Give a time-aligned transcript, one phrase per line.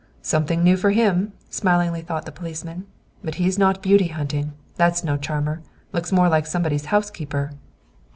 [0.23, 2.87] "Something new for him," smilingly thought the policeman.
[3.23, 5.61] "But he's not beauty hunting; that's no charmer.
[5.93, 7.51] Looks more like somebody's housekeeper."